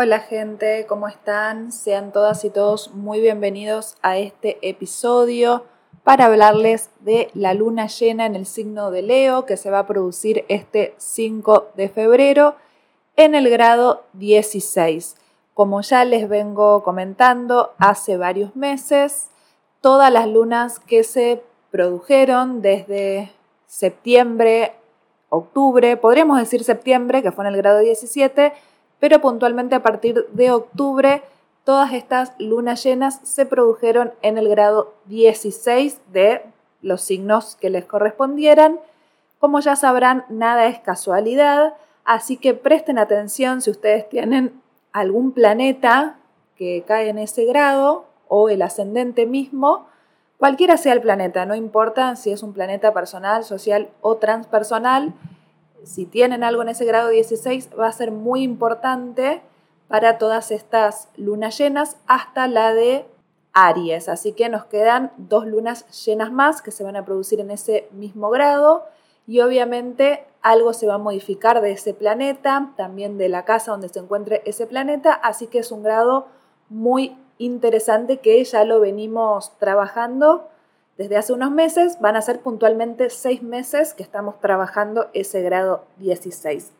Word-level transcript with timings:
Hola 0.00 0.20
gente, 0.20 0.86
¿cómo 0.88 1.08
están? 1.08 1.72
Sean 1.72 2.12
todas 2.12 2.44
y 2.44 2.50
todos 2.50 2.94
muy 2.94 3.20
bienvenidos 3.20 3.96
a 4.00 4.16
este 4.16 4.56
episodio 4.62 5.64
para 6.04 6.26
hablarles 6.26 6.90
de 7.00 7.32
la 7.34 7.52
luna 7.52 7.88
llena 7.88 8.24
en 8.24 8.36
el 8.36 8.46
signo 8.46 8.92
de 8.92 9.02
Leo 9.02 9.44
que 9.44 9.56
se 9.56 9.72
va 9.72 9.80
a 9.80 9.86
producir 9.88 10.44
este 10.46 10.94
5 10.98 11.72
de 11.74 11.88
febrero 11.88 12.54
en 13.16 13.34
el 13.34 13.50
grado 13.50 14.04
16. 14.12 15.16
Como 15.52 15.80
ya 15.80 16.04
les 16.04 16.28
vengo 16.28 16.84
comentando 16.84 17.72
hace 17.78 18.16
varios 18.16 18.54
meses, 18.54 19.30
todas 19.80 20.12
las 20.12 20.28
lunas 20.28 20.78
que 20.78 21.02
se 21.02 21.42
produjeron 21.72 22.62
desde 22.62 23.32
septiembre, 23.66 24.74
octubre, 25.28 25.96
podríamos 25.96 26.38
decir 26.38 26.62
septiembre, 26.62 27.20
que 27.20 27.32
fue 27.32 27.44
en 27.44 27.52
el 27.52 27.56
grado 27.56 27.80
17, 27.80 28.52
pero 29.00 29.20
puntualmente 29.20 29.74
a 29.74 29.82
partir 29.82 30.26
de 30.32 30.50
octubre 30.50 31.22
todas 31.64 31.92
estas 31.92 32.32
lunas 32.38 32.82
llenas 32.82 33.20
se 33.24 33.44
produjeron 33.44 34.14
en 34.22 34.38
el 34.38 34.48
grado 34.48 34.94
16 35.04 36.00
de 36.12 36.42
los 36.80 37.02
signos 37.02 37.56
que 37.60 37.68
les 37.68 37.84
correspondieran. 37.84 38.80
Como 39.38 39.60
ya 39.60 39.76
sabrán, 39.76 40.24
nada 40.30 40.66
es 40.66 40.78
casualidad, 40.78 41.74
así 42.04 42.38
que 42.38 42.54
presten 42.54 42.98
atención 42.98 43.60
si 43.60 43.70
ustedes 43.70 44.08
tienen 44.08 44.62
algún 44.92 45.32
planeta 45.32 46.16
que 46.56 46.84
cae 46.86 47.10
en 47.10 47.18
ese 47.18 47.44
grado 47.44 48.06
o 48.28 48.48
el 48.48 48.62
ascendente 48.62 49.26
mismo, 49.26 49.86
cualquiera 50.38 50.76
sea 50.76 50.94
el 50.94 51.02
planeta, 51.02 51.44
no 51.44 51.54
importa 51.54 52.16
si 52.16 52.32
es 52.32 52.42
un 52.42 52.52
planeta 52.52 52.94
personal, 52.94 53.44
social 53.44 53.90
o 54.00 54.16
transpersonal, 54.16 55.12
si 55.84 56.06
tienen 56.06 56.44
algo 56.44 56.62
en 56.62 56.68
ese 56.68 56.84
grado 56.84 57.08
16, 57.08 57.70
va 57.78 57.86
a 57.86 57.92
ser 57.92 58.10
muy 58.10 58.42
importante 58.42 59.42
para 59.88 60.18
todas 60.18 60.50
estas 60.50 61.08
lunas 61.16 61.56
llenas 61.58 61.96
hasta 62.06 62.46
la 62.46 62.74
de 62.74 63.06
Aries. 63.52 64.08
Así 64.08 64.32
que 64.32 64.48
nos 64.48 64.64
quedan 64.66 65.12
dos 65.16 65.46
lunas 65.46 65.86
llenas 66.04 66.30
más 66.30 66.62
que 66.62 66.70
se 66.70 66.84
van 66.84 66.96
a 66.96 67.04
producir 67.04 67.40
en 67.40 67.50
ese 67.50 67.88
mismo 67.92 68.30
grado. 68.30 68.84
Y 69.26 69.40
obviamente 69.40 70.24
algo 70.42 70.72
se 70.72 70.86
va 70.86 70.94
a 70.94 70.98
modificar 70.98 71.60
de 71.60 71.72
ese 71.72 71.94
planeta, 71.94 72.72
también 72.76 73.18
de 73.18 73.28
la 73.28 73.44
casa 73.44 73.72
donde 73.72 73.88
se 73.88 73.98
encuentre 73.98 74.42
ese 74.44 74.66
planeta, 74.66 75.12
así 75.12 75.48
que 75.48 75.58
es 75.58 75.72
un 75.72 75.82
grado 75.82 76.26
muy 76.68 77.16
interesante 77.38 78.18
que 78.18 78.42
ya 78.44 78.64
lo 78.64 78.80
venimos 78.80 79.56
trabajando 79.58 80.48
desde 80.98 81.16
hace 81.16 81.32
unos 81.32 81.52
meses 81.52 81.98
van 82.00 82.16
a 82.16 82.22
ser 82.22 82.40
puntualmente 82.40 83.08
seis 83.08 83.40
meses 83.40 83.94
que 83.94 84.02
estamos 84.02 84.40
trabajando 84.40 85.08
ese 85.14 85.40
grado 85.42 85.84
16. 85.98 86.72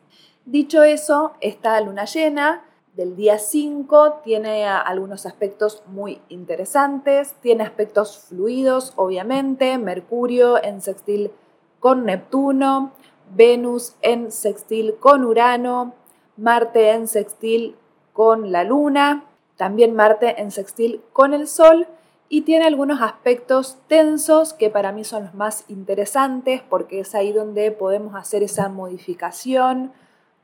Dicho 0.45 0.83
eso, 0.83 1.31
esta 1.39 1.79
luna 1.79 2.03
llena 2.03 2.65
del 2.95 3.15
día 3.15 3.39
5 3.39 4.19
tiene 4.25 4.67
algunos 4.67 5.25
aspectos 5.25 5.83
muy 5.87 6.21
interesantes, 6.27 7.33
tiene 7.41 7.63
aspectos 7.63 8.25
fluidos, 8.27 8.91
obviamente, 8.97 9.77
Mercurio 9.77 10.61
en 10.61 10.81
sextil 10.81 11.31
con 11.79 12.03
Neptuno, 12.03 12.91
Venus 13.33 13.95
en 14.01 14.33
sextil 14.33 14.95
con 14.99 15.23
Urano, 15.23 15.93
Marte 16.35 16.91
en 16.91 17.07
sextil 17.07 17.77
con 18.11 18.51
la 18.51 18.65
Luna, 18.65 19.23
también 19.55 19.95
Marte 19.95 20.41
en 20.41 20.51
sextil 20.51 21.01
con 21.13 21.33
el 21.33 21.47
Sol 21.47 21.87
y 22.29 22.41
tiene 22.41 22.65
algunos 22.65 23.01
aspectos 23.01 23.77
tensos 23.87 24.53
que 24.53 24.69
para 24.69 24.91
mí 24.91 25.03
son 25.03 25.23
los 25.25 25.33
más 25.33 25.65
interesantes 25.67 26.61
porque 26.61 26.99
es 26.99 27.15
ahí 27.15 27.33
donde 27.33 27.71
podemos 27.71 28.15
hacer 28.15 28.43
esa 28.43 28.69
modificación, 28.69 29.91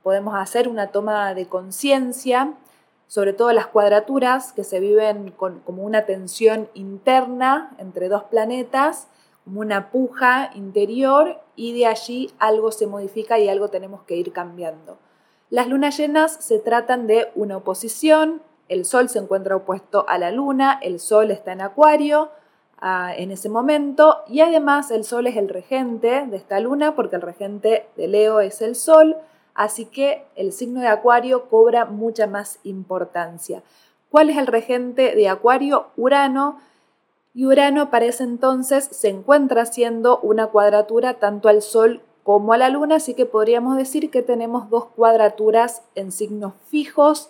podemos 0.02 0.36
hacer 0.36 0.67
una 0.67 0.88
toma 0.88 1.36
de 1.36 1.47
conciencia, 1.47 2.53
sobre 3.08 3.33
todo 3.33 3.53
las 3.53 3.67
cuadraturas 3.67 4.52
que 4.52 4.64
se 4.64 4.80
viven 4.80 5.31
como 5.31 5.83
una 5.83 6.05
tensión 6.05 6.69
interna 6.73 7.75
entre 7.77 8.09
dos 8.09 8.23
planetas, 8.23 9.08
como 9.44 9.59
una 9.59 9.92
puja 9.92 10.49
interior 10.55 11.39
y 11.55 11.77
de 11.77 11.86
allí 11.86 12.31
algo 12.39 12.71
se 12.71 12.87
modifica 12.87 13.37
y 13.37 13.48
algo 13.48 13.70
tenemos 13.70 14.02
que 14.04 14.15
ir 14.15 14.33
cambiando. 14.33 14.98
Las 15.52 15.67
lunas 15.67 15.98
llenas 15.98 16.36
se 16.39 16.58
tratan 16.58 17.05
de 17.05 17.31
una 17.36 17.58
oposición, 17.58 18.42
el 18.67 18.86
Sol 18.86 19.09
se 19.09 19.20
encuentra 19.20 19.55
opuesto 19.55 20.05
a 20.08 20.17
la 20.17 20.31
Luna, 20.31 20.80
el 20.81 20.99
Sol 20.99 21.31
está 21.31 21.52
en 21.52 21.61
Acuario 21.61 22.30
ah, 22.80 23.14
en 23.15 23.31
ese 23.31 23.49
momento 23.49 24.23
y 24.27 24.42
además 24.42 24.92
el 24.92 25.03
Sol 25.03 25.27
es 25.27 25.37
el 25.37 25.49
regente 25.49 26.26
de 26.26 26.37
esta 26.37 26.59
Luna 26.59 26.95
porque 26.95 27.15
el 27.15 27.21
regente 27.21 27.87
de 27.95 28.08
Leo 28.08 28.39
es 28.39 28.61
el 28.61 28.75
Sol, 28.75 29.17
así 29.54 29.86
que 29.86 30.25
el 30.36 30.52
signo 30.52 30.81
de 30.81 30.87
Acuario 30.87 31.48
cobra 31.49 31.86
mucha 31.86 32.27
más 32.27 32.59
importancia. 32.64 33.61
¿Cuál 34.09 34.30
es 34.30 34.37
el 34.37 34.48
regente 34.48 35.15
de 35.15 35.27
Acuario? 35.27 35.87
Urano. 35.98 36.59
Y 37.33 37.45
Urano 37.45 37.92
para 37.92 38.05
ese 38.05 38.23
entonces 38.23 38.86
se 38.86 39.09
encuentra 39.09 39.64
haciendo 39.64 40.20
una 40.20 40.48
cuadratura 40.48 41.15
tanto 41.15 41.49
al 41.49 41.61
Sol 41.61 42.02
como 42.23 42.54
a 42.54 42.58
la 42.58 42.70
Luna, 42.70 42.95
así 42.95 43.14
que 43.14 43.25
podríamos 43.25 43.77
decir 43.77 44.09
que 44.09 44.23
tenemos 44.23 44.70
dos 44.70 44.86
cuadraturas 44.86 45.83
en 45.93 46.11
signos 46.11 46.54
fijos 46.70 47.30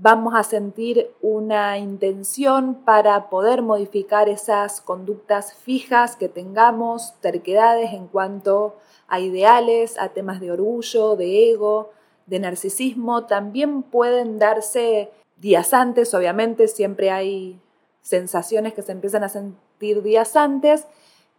vamos 0.00 0.34
a 0.36 0.44
sentir 0.44 1.10
una 1.20 1.76
intención 1.76 2.76
para 2.84 3.28
poder 3.28 3.62
modificar 3.62 4.28
esas 4.28 4.80
conductas 4.80 5.52
fijas 5.54 6.14
que 6.14 6.28
tengamos, 6.28 7.14
terquedades 7.20 7.92
en 7.92 8.06
cuanto 8.06 8.76
a 9.08 9.18
ideales, 9.18 9.98
a 9.98 10.10
temas 10.10 10.40
de 10.40 10.52
orgullo, 10.52 11.16
de 11.16 11.50
ego, 11.50 11.90
de 12.26 12.38
narcisismo. 12.38 13.26
También 13.26 13.82
pueden 13.82 14.38
darse 14.38 15.10
días 15.36 15.74
antes, 15.74 16.14
obviamente 16.14 16.68
siempre 16.68 17.10
hay 17.10 17.60
sensaciones 18.00 18.74
que 18.74 18.82
se 18.82 18.92
empiezan 18.92 19.24
a 19.24 19.28
sentir 19.28 20.02
días 20.02 20.36
antes, 20.36 20.86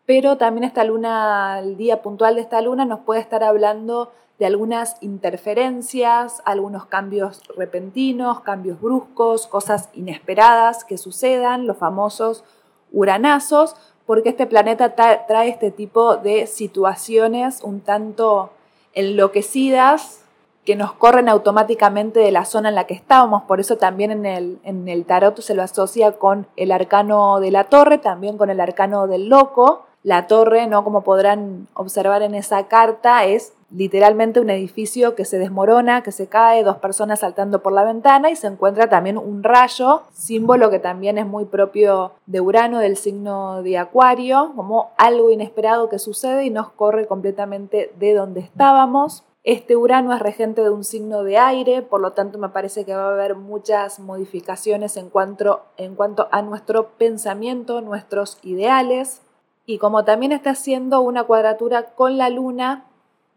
pero 0.10 0.38
también 0.38 0.64
esta 0.64 0.84
luna, 0.86 1.60
el 1.60 1.78
día 1.78 2.02
puntual 2.02 2.34
de 2.34 2.42
esta 2.42 2.62
luna 2.62 2.84
nos 2.84 3.02
puede 3.02 3.22
estar 3.22 3.44
hablando 3.44 4.12
de 4.40 4.48
algunas 4.48 4.98
interferencias, 5.02 6.42
algunos 6.46 6.88
cambios 6.88 7.44
repentinos, 7.56 8.40
cambios 8.40 8.82
bruscos, 8.82 9.46
cosas 9.46 9.90
inesperadas 9.94 10.84
que 10.84 10.98
sucedan, 10.98 11.68
los 11.68 11.78
famosos 11.78 12.44
uranazos, 12.92 13.76
porque 14.08 14.30
este 14.30 14.48
planeta 14.48 14.96
trae 14.96 15.48
este 15.48 15.70
tipo 15.70 16.18
de 16.18 16.48
situaciones 16.48 17.62
un 17.62 17.82
tanto 17.82 18.50
enloquecidas 18.94 20.26
que 20.66 20.76
nos 20.76 20.92
corren 20.94 21.30
automáticamente 21.30 22.20
de 22.20 22.32
la 22.32 22.46
zona 22.46 22.70
en 22.70 22.76
la 22.76 22.88
que 22.88 22.96
estábamos, 22.96 23.44
por 23.44 23.60
eso 23.60 23.78
también 23.78 24.10
en 24.10 24.26
el, 24.26 24.60
en 24.64 24.88
el 24.88 25.06
tarot 25.06 25.40
se 25.40 25.54
lo 25.54 25.62
asocia 25.62 26.14
con 26.14 26.48
el 26.56 26.72
arcano 26.72 27.40
de 27.40 27.52
la 27.52 27.66
torre, 27.66 28.00
también 28.00 28.40
con 28.40 28.50
el 28.50 28.60
arcano 28.60 29.06
del 29.06 29.30
loco, 29.30 29.86
la 30.04 30.28
torre, 30.28 30.68
¿no? 30.68 30.84
Como 30.84 31.02
podrán 31.02 31.68
observar 31.74 32.22
en 32.22 32.36
esa 32.36 32.68
carta, 32.68 33.26
es 33.26 33.54
literalmente 33.72 34.40
un 34.40 34.50
edificio 34.50 35.16
que 35.16 35.26
se 35.26 35.38
desmorona, 35.38 36.02
que 36.02 36.12
se 36.12 36.28
cae, 36.28 36.64
dos 36.64 36.78
personas 36.78 37.20
saltando 37.20 37.62
por 37.62 37.74
la 37.74 37.84
ventana 37.84 38.30
y 38.30 38.36
se 38.36 38.48
encuentra 38.48 38.90
también 38.90 39.18
un 39.18 39.44
rayo, 39.44 40.04
símbolo 40.12 40.70
que 40.70 40.80
también 40.80 41.18
es 41.18 41.28
muy 41.28 41.46
propio 41.46 42.14
de 42.26 42.42
Urano, 42.42 42.80
del 42.80 42.98
signo 42.98 43.62
de 43.62 43.78
Acuario, 43.78 44.54
como 44.56 44.92
algo 44.98 45.30
inesperado 45.30 45.90
que 45.90 46.00
sucede 46.00 46.46
y 46.46 46.50
nos 46.50 46.70
corre 46.70 47.06
completamente 47.06 47.92
de 48.00 48.14
donde 48.14 48.40
estábamos. 48.40 49.24
Este 49.44 49.76
Urano 49.76 50.14
es 50.14 50.20
regente 50.20 50.62
de 50.62 50.70
un 50.70 50.84
signo 50.84 51.24
de 51.24 51.38
aire, 51.38 51.82
por 51.82 52.02
lo 52.02 52.12
tanto 52.12 52.38
me 52.38 52.50
parece 52.50 52.86
que 52.86 52.96
va 52.96 53.10
a 53.10 53.14
haber 53.14 53.36
muchas 53.36 54.00
modificaciones 54.00 54.98
en 54.98 55.10
cuanto, 55.10 55.62
en 55.78 55.96
cuanto 55.96 56.28
a 56.32 56.42
nuestro 56.42 56.90
pensamiento, 56.98 57.82
nuestros 57.82 58.38
ideales. 58.44 59.22
Y 59.70 59.78
como 59.78 60.04
también 60.04 60.32
está 60.32 60.50
haciendo 60.50 61.00
una 61.02 61.26
cuadratura 61.26 61.92
con 61.94 62.18
la 62.18 62.32
luna, 62.32 62.86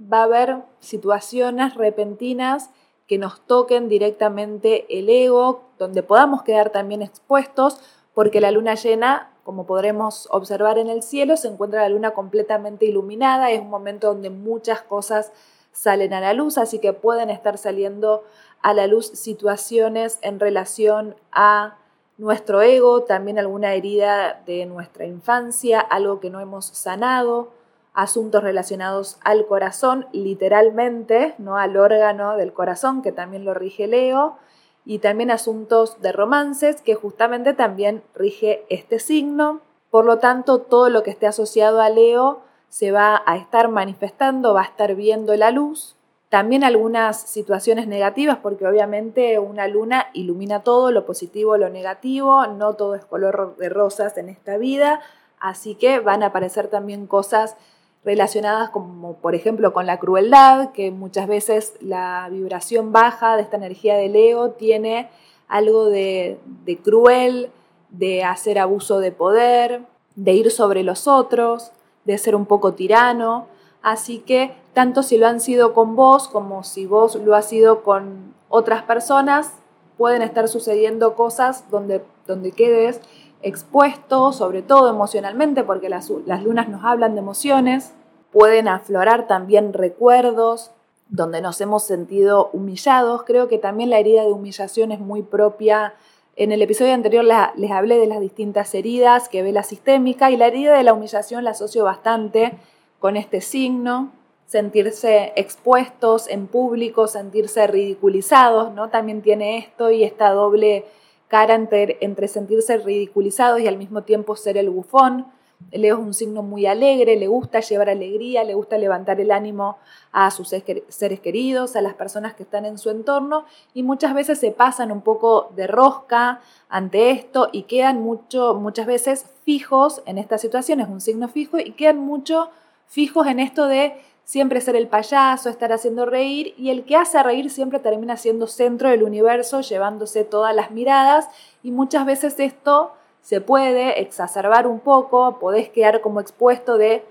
va 0.00 0.20
a 0.20 0.22
haber 0.22 0.62
situaciones 0.80 1.74
repentinas 1.74 2.70
que 3.06 3.18
nos 3.18 3.42
toquen 3.42 3.90
directamente 3.90 4.86
el 4.98 5.10
ego, 5.10 5.64
donde 5.78 6.02
podamos 6.02 6.42
quedar 6.42 6.70
también 6.70 7.02
expuestos, 7.02 7.80
porque 8.14 8.40
la 8.40 8.50
luna 8.50 8.76
llena, 8.76 9.30
como 9.44 9.66
podremos 9.66 10.26
observar 10.30 10.78
en 10.78 10.88
el 10.88 11.02
cielo, 11.02 11.36
se 11.36 11.48
encuentra 11.48 11.82
la 11.82 11.90
luna 11.90 12.12
completamente 12.12 12.86
iluminada, 12.86 13.50
es 13.50 13.60
un 13.60 13.68
momento 13.68 14.06
donde 14.06 14.30
muchas 14.30 14.80
cosas 14.80 15.32
salen 15.70 16.14
a 16.14 16.22
la 16.22 16.32
luz, 16.32 16.56
así 16.56 16.78
que 16.78 16.94
pueden 16.94 17.28
estar 17.28 17.58
saliendo 17.58 18.24
a 18.62 18.72
la 18.72 18.86
luz 18.86 19.06
situaciones 19.08 20.18
en 20.22 20.40
relación 20.40 21.14
a 21.30 21.76
nuestro 22.22 22.62
ego, 22.62 23.02
también 23.02 23.40
alguna 23.40 23.74
herida 23.74 24.42
de 24.46 24.64
nuestra 24.64 25.06
infancia, 25.06 25.80
algo 25.80 26.20
que 26.20 26.30
no 26.30 26.38
hemos 26.38 26.66
sanado, 26.66 27.50
asuntos 27.94 28.44
relacionados 28.44 29.18
al 29.24 29.44
corazón, 29.44 30.06
literalmente, 30.12 31.34
no 31.38 31.56
al 31.56 31.76
órgano 31.76 32.36
del 32.36 32.52
corazón, 32.52 33.02
que 33.02 33.10
también 33.10 33.44
lo 33.44 33.54
rige 33.54 33.88
Leo, 33.88 34.36
y 34.84 35.00
también 35.00 35.32
asuntos 35.32 36.00
de 36.00 36.12
romances, 36.12 36.80
que 36.80 36.94
justamente 36.94 37.54
también 37.54 38.04
rige 38.14 38.66
este 38.68 39.00
signo. 39.00 39.60
Por 39.90 40.04
lo 40.04 40.18
tanto, 40.18 40.60
todo 40.60 40.90
lo 40.90 41.02
que 41.02 41.10
esté 41.10 41.26
asociado 41.26 41.80
a 41.80 41.88
Leo 41.88 42.42
se 42.68 42.92
va 42.92 43.20
a 43.26 43.36
estar 43.36 43.68
manifestando, 43.68 44.54
va 44.54 44.60
a 44.60 44.66
estar 44.66 44.94
viendo 44.94 45.34
la 45.34 45.50
luz. 45.50 45.96
También 46.32 46.64
algunas 46.64 47.20
situaciones 47.20 47.86
negativas, 47.86 48.38
porque 48.38 48.66
obviamente 48.66 49.38
una 49.38 49.68
luna 49.68 50.06
ilumina 50.14 50.60
todo, 50.60 50.90
lo 50.90 51.04
positivo, 51.04 51.58
lo 51.58 51.68
negativo, 51.68 52.46
no 52.46 52.72
todo 52.72 52.94
es 52.94 53.04
color 53.04 53.54
de 53.58 53.68
rosas 53.68 54.16
en 54.16 54.30
esta 54.30 54.56
vida, 54.56 55.02
así 55.40 55.74
que 55.74 56.00
van 56.00 56.22
a 56.22 56.28
aparecer 56.28 56.68
también 56.68 57.06
cosas 57.06 57.54
relacionadas 58.02 58.70
como 58.70 59.16
por 59.16 59.34
ejemplo 59.34 59.74
con 59.74 59.84
la 59.84 59.98
crueldad, 59.98 60.72
que 60.72 60.90
muchas 60.90 61.26
veces 61.28 61.74
la 61.82 62.28
vibración 62.30 62.92
baja 62.92 63.36
de 63.36 63.42
esta 63.42 63.58
energía 63.58 63.96
de 63.96 64.08
Leo 64.08 64.52
tiene 64.52 65.10
algo 65.48 65.90
de, 65.90 66.38
de 66.64 66.78
cruel, 66.78 67.50
de 67.90 68.24
hacer 68.24 68.58
abuso 68.58 69.00
de 69.00 69.12
poder, 69.12 69.82
de 70.16 70.32
ir 70.32 70.50
sobre 70.50 70.82
los 70.82 71.06
otros, 71.06 71.72
de 72.06 72.16
ser 72.16 72.34
un 72.34 72.46
poco 72.46 72.72
tirano. 72.72 73.51
Así 73.82 74.18
que 74.18 74.54
tanto 74.74 75.02
si 75.02 75.18
lo 75.18 75.26
han 75.26 75.40
sido 75.40 75.74
con 75.74 75.96
vos 75.96 76.28
como 76.28 76.64
si 76.64 76.86
vos 76.86 77.16
lo 77.16 77.34
has 77.34 77.48
sido 77.48 77.82
con 77.82 78.34
otras 78.48 78.82
personas, 78.82 79.52
pueden 79.96 80.22
estar 80.22 80.48
sucediendo 80.48 81.14
cosas 81.14 81.70
donde, 81.70 82.02
donde 82.26 82.52
quedes 82.52 83.00
expuesto, 83.42 84.32
sobre 84.32 84.62
todo 84.62 84.88
emocionalmente, 84.88 85.64
porque 85.64 85.88
las, 85.88 86.10
las 86.26 86.42
lunas 86.44 86.68
nos 86.68 86.84
hablan 86.84 87.14
de 87.14 87.20
emociones. 87.20 87.92
Pueden 88.30 88.68
aflorar 88.68 89.26
también 89.26 89.72
recuerdos 89.72 90.70
donde 91.08 91.40
nos 91.40 91.60
hemos 91.60 91.82
sentido 91.82 92.50
humillados. 92.52 93.24
Creo 93.24 93.48
que 93.48 93.58
también 93.58 93.90
la 93.90 93.98
herida 93.98 94.22
de 94.22 94.32
humillación 94.32 94.92
es 94.92 95.00
muy 95.00 95.22
propia 95.22 95.94
en 96.34 96.50
el 96.50 96.62
episodio 96.62 96.94
anterior 96.94 97.24
les 97.24 97.70
hablé 97.70 97.98
de 97.98 98.06
las 98.06 98.20
distintas 98.20 98.74
heridas 98.74 99.28
que 99.28 99.42
ve 99.42 99.52
la 99.52 99.62
sistémica 99.62 100.30
y 100.30 100.38
la 100.38 100.46
herida 100.46 100.74
de 100.74 100.82
la 100.82 100.94
humillación 100.94 101.44
la 101.44 101.50
asocio 101.50 101.84
bastante 101.84 102.58
con 103.02 103.16
este 103.16 103.40
signo, 103.40 104.12
sentirse 104.46 105.32
expuestos 105.34 106.28
en 106.28 106.46
público, 106.46 107.08
sentirse 107.08 107.66
ridiculizados, 107.66 108.72
¿no? 108.72 108.90
También 108.90 109.22
tiene 109.22 109.58
esto 109.58 109.90
y 109.90 110.04
esta 110.04 110.30
doble 110.30 110.84
cara 111.26 111.56
entre, 111.56 111.98
entre 112.00 112.28
sentirse 112.28 112.78
ridiculizados 112.78 113.58
y 113.60 113.66
al 113.66 113.76
mismo 113.76 114.02
tiempo 114.02 114.36
ser 114.36 114.56
el 114.56 114.70
bufón. 114.70 115.26
Leo 115.72 115.96
es 115.96 116.00
un 116.00 116.14
signo 116.14 116.44
muy 116.44 116.66
alegre, 116.66 117.16
le 117.16 117.26
gusta 117.26 117.58
llevar 117.58 117.90
alegría, 117.90 118.44
le 118.44 118.54
gusta 118.54 118.78
levantar 118.78 119.20
el 119.20 119.32
ánimo 119.32 119.78
a 120.12 120.30
sus 120.30 120.50
seres 120.50 121.18
queridos, 121.18 121.74
a 121.74 121.82
las 121.82 121.94
personas 121.94 122.34
que 122.34 122.44
están 122.44 122.66
en 122.66 122.78
su 122.78 122.90
entorno 122.90 123.46
y 123.74 123.82
muchas 123.82 124.14
veces 124.14 124.38
se 124.38 124.52
pasan 124.52 124.92
un 124.92 125.00
poco 125.00 125.50
de 125.56 125.66
rosca 125.66 126.40
ante 126.68 127.10
esto 127.10 127.48
y 127.50 127.64
quedan 127.64 128.00
mucho, 128.00 128.54
muchas 128.54 128.86
veces 128.86 129.26
fijos 129.44 130.02
en 130.06 130.18
estas 130.18 130.40
situaciones, 130.40 130.86
un 130.88 131.00
signo 131.00 131.26
fijo 131.26 131.58
y 131.58 131.72
quedan 131.72 131.98
mucho 131.98 132.50
fijos 132.86 133.26
en 133.26 133.40
esto 133.40 133.66
de 133.66 133.94
siempre 134.24 134.60
ser 134.60 134.76
el 134.76 134.88
payaso, 134.88 135.48
estar 135.48 135.72
haciendo 135.72 136.06
reír 136.06 136.54
y 136.56 136.70
el 136.70 136.84
que 136.84 136.96
hace 136.96 137.22
reír 137.22 137.50
siempre 137.50 137.80
termina 137.80 138.16
siendo 138.16 138.46
centro 138.46 138.88
del 138.88 139.02
universo, 139.02 139.60
llevándose 139.60 140.24
todas 140.24 140.54
las 140.54 140.70
miradas 140.70 141.28
y 141.62 141.70
muchas 141.70 142.06
veces 142.06 142.38
esto 142.38 142.92
se 143.20 143.40
puede 143.40 144.00
exacerbar 144.00 144.66
un 144.66 144.80
poco, 144.80 145.38
podés 145.38 145.68
quedar 145.68 146.00
como 146.00 146.20
expuesto 146.20 146.76
de, 146.76 147.04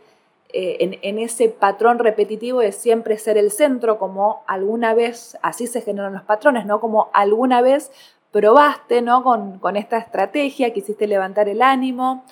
eh, 0.54 1.00
en, 1.02 1.20
ese 1.20 1.48
patrón 1.48 2.00
repetitivo 2.00 2.60
de 2.60 2.74
siempre 2.74 3.18
ser 3.18 3.38
el 3.38 3.52
centro, 3.52 3.98
como 3.98 4.44
alguna 4.48 4.94
vez, 4.94 5.38
así 5.42 5.68
se 5.68 5.82
generan 5.82 6.14
los 6.14 6.24
patrones, 6.24 6.66
¿no? 6.66 6.82
Como 6.82 7.10
alguna 7.14 7.62
vez 7.62 7.92
probaste, 8.32 9.02
¿no? 9.02 9.24
Con, 9.24 9.60
con 9.60 9.78
esta 9.78 9.98
estrategia, 9.98 10.74
quisiste 10.74 11.08
levantar 11.08 11.48
el 11.48 11.62
ánimo. 11.62 12.26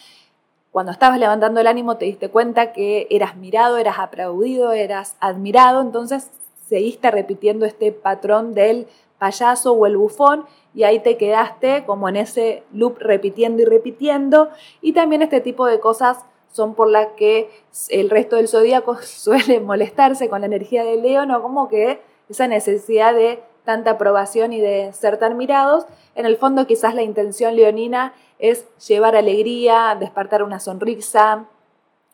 Cuando 0.72 0.92
estabas 0.92 1.20
levantando 1.20 1.60
el 1.60 1.68
ánimo 1.68 1.98
te 1.98 2.06
diste 2.06 2.30
cuenta 2.30 2.74
que 2.74 3.08
eras 3.10 3.36
mirado, 3.36 3.78
eras 3.78 3.98
aplaudido, 4.00 4.72
eras 4.72 5.16
admirado, 5.20 5.82
entonces 5.82 6.30
seguiste 6.68 7.10
repitiendo 7.10 7.66
este 7.66 7.92
patrón 7.92 8.54
del 8.54 8.88
payaso 9.18 9.74
o 9.74 9.86
el 9.86 9.98
bufón 9.98 10.46
y 10.74 10.84
ahí 10.84 11.00
te 11.00 11.18
quedaste 11.18 11.84
como 11.86 12.08
en 12.08 12.16
ese 12.16 12.64
loop 12.72 12.98
repitiendo 13.00 13.64
y 13.64 13.66
repitiendo. 13.66 14.50
Y 14.82 14.94
también 14.94 15.22
este 15.22 15.42
tipo 15.42 15.66
de 15.66 15.80
cosas 15.80 16.20
son 16.52 16.76
por 16.76 16.90
las 16.90 17.08
que 17.18 17.50
el 17.90 18.10
resto 18.10 18.36
del 18.36 18.48
zodíaco 18.48 18.98
suele 19.02 19.60
molestarse 19.60 20.30
con 20.30 20.42
la 20.42 20.48
energía 20.48 20.84
de 20.84 20.98
Leo, 20.98 21.26
¿no? 21.26 21.42
Como 21.42 21.68
que 21.68 22.00
esa 22.30 22.48
necesidad 22.48 23.14
de 23.14 23.42
tanta 23.66 23.92
aprobación 23.92 24.54
y 24.54 24.62
de 24.62 24.94
ser 24.94 25.18
tan 25.18 25.38
mirados. 25.38 25.86
En 26.16 26.26
el 26.26 26.38
fondo 26.38 26.66
quizás 26.68 26.96
la 26.96 27.02
intención 27.02 27.56
leonina 27.56 28.14
es 28.40 28.66
llevar 28.88 29.16
alegría, 29.16 29.96
despertar 30.00 30.44
una 30.44 30.60
sonrisa, 30.60 31.46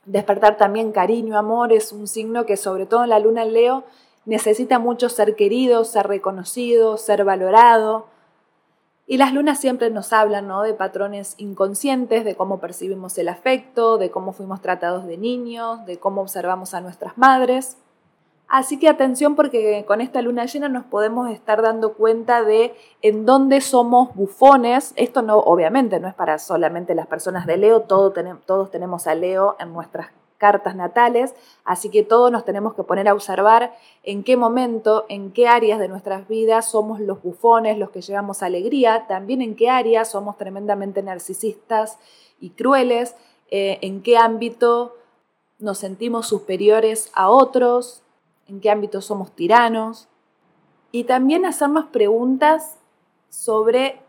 despertar 0.05 0.57
también 0.57 0.91
cariño, 0.91 1.37
amor. 1.37 1.71
Es 1.71 1.91
un 1.91 2.07
signo 2.07 2.45
que 2.45 2.57
sobre 2.57 2.85
todo 2.85 3.03
en 3.03 3.11
la 3.11 3.19
luna 3.19 3.43
en 3.43 3.53
Leo 3.53 3.83
necesita 4.25 4.79
mucho 4.79 5.07
ser 5.07 5.35
querido, 5.35 5.85
ser 5.85 6.07
reconocido, 6.07 6.97
ser 6.97 7.23
valorado. 7.23 8.07
Y 9.07 9.17
las 9.17 9.33
lunas 9.33 9.59
siempre 9.59 9.91
nos 9.91 10.13
hablan 10.13 10.47
¿no? 10.47 10.63
de 10.63 10.73
patrones 10.73 11.35
inconscientes, 11.37 12.25
de 12.25 12.35
cómo 12.35 12.59
percibimos 12.59 13.15
el 13.19 13.29
afecto, 13.29 13.99
de 13.99 14.09
cómo 14.09 14.33
fuimos 14.33 14.61
tratados 14.61 15.05
de 15.05 15.17
niños, 15.17 15.85
de 15.85 15.99
cómo 15.99 16.21
observamos 16.21 16.73
a 16.73 16.81
nuestras 16.81 17.15
madres. 17.15 17.77
Así 18.55 18.79
que 18.79 18.87
atención 18.87 19.35
porque 19.35 19.83
con 19.85 19.99
esta 19.99 20.21
luna 20.21 20.45
llena 20.45 20.69
nos 20.69 20.85
podemos 20.85 21.29
estar 21.29 21.61
dando 21.61 21.91
cuenta 21.95 22.41
de 22.41 22.73
en 23.01 23.25
dónde 23.25 23.59
somos 23.59 24.15
bufones. 24.15 24.93
Esto 24.95 25.21
no, 25.21 25.39
obviamente, 25.39 25.99
no 25.99 26.07
es 26.07 26.13
para 26.13 26.39
solamente 26.39 26.95
las 26.95 27.05
personas 27.05 27.47
de 27.47 27.57
Leo, 27.57 27.81
todos 27.81 28.71
tenemos 28.71 29.07
a 29.07 29.15
Leo 29.15 29.57
en 29.59 29.73
nuestras 29.73 30.07
cartas 30.37 30.73
natales, 30.73 31.35
así 31.65 31.89
que 31.89 32.03
todos 32.03 32.31
nos 32.31 32.45
tenemos 32.45 32.75
que 32.75 32.83
poner 32.83 33.09
a 33.09 33.13
observar 33.13 33.75
en 34.03 34.23
qué 34.23 34.37
momento, 34.37 35.05
en 35.09 35.33
qué 35.33 35.49
áreas 35.49 35.77
de 35.77 35.89
nuestras 35.89 36.25
vidas 36.29 36.71
somos 36.71 37.01
los 37.01 37.21
bufones, 37.21 37.77
los 37.77 37.89
que 37.89 38.01
llevamos 38.01 38.41
alegría, 38.41 39.05
también 39.09 39.41
en 39.41 39.57
qué 39.57 39.69
áreas 39.69 40.11
somos 40.11 40.37
tremendamente 40.37 41.03
narcisistas 41.03 41.97
y 42.39 42.51
crueles, 42.51 43.17
eh, 43.51 43.79
en 43.81 44.01
qué 44.01 44.15
ámbito 44.15 44.95
nos 45.59 45.77
sentimos 45.77 46.27
superiores 46.27 47.11
a 47.13 47.29
otros, 47.29 48.01
en 48.47 48.61
qué 48.61 48.69
ámbito 48.69 49.01
somos 49.01 49.31
tiranos, 49.31 50.07
y 50.91 51.03
también 51.03 51.45
hacernos 51.45 51.85
preguntas 51.87 52.77
sobre 53.29 54.01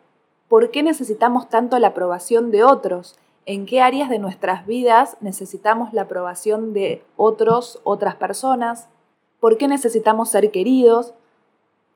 por 0.49 0.71
qué 0.71 0.83
necesitamos 0.83 1.49
tanto 1.49 1.79
la 1.79 1.89
aprobación 1.89 2.51
de 2.51 2.63
otros 2.63 3.17
en 3.47 3.65
qué 3.65 3.81
áreas 3.81 4.11
de 4.11 4.19
nuestras 4.19 4.67
vidas 4.67 5.17
necesitamos 5.21 5.93
la 5.93 6.03
aprobación 6.03 6.73
de 6.73 7.05
otros, 7.17 7.81
otras 7.85 8.17
personas, 8.17 8.89
por 9.41 9.57
qué 9.57 9.69
necesitamos 9.69 10.31
ser 10.31 10.51
queridos, 10.51 11.15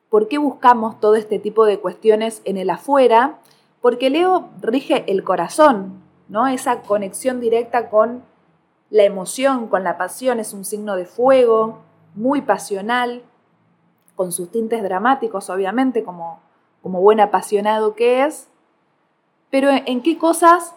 por 0.09 0.29
qué 0.29 0.39
buscamos 0.39 1.01
todo 1.01 1.17
este 1.17 1.39
tipo 1.39 1.65
de 1.65 1.81
cuestiones 1.81 2.41
en 2.45 2.57
el 2.57 2.71
afuera, 2.71 3.39
porque 3.81 4.11
Leo 4.11 4.49
rige 4.61 5.05
el 5.11 5.25
corazón, 5.25 6.03
¿no? 6.29 6.47
Esa 6.47 6.83
conexión 6.83 7.41
directa 7.41 7.91
con 7.91 8.23
la 8.91 9.05
emoción, 9.05 9.69
con 9.69 9.85
la 9.85 9.99
pasión, 9.99 10.39
es 10.39 10.53
un 10.53 10.65
signo 10.65 10.97
de 10.97 11.07
fuego, 11.07 11.79
muy 12.15 12.43
pasional, 12.43 13.23
con 14.17 14.33
sus 14.33 14.51
tintes 14.51 14.83
dramáticos, 14.83 15.49
obviamente, 15.49 16.05
como, 16.05 16.41
como 16.83 17.01
buen 17.01 17.21
apasionado 17.21 17.95
que 17.95 18.25
es, 18.25 18.49
pero 19.51 19.71
en 19.71 20.03
qué 20.03 20.19
cosas 20.19 20.75